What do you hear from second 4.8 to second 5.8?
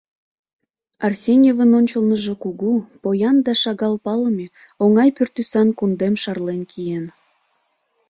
оҥай пӱртӱсан